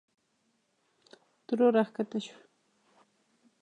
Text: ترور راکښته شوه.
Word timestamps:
ترور 1.45 1.71
راکښته 1.77 2.19
شوه. 2.25 2.37